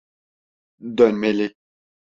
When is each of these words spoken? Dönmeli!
Dönmeli! 0.97 1.55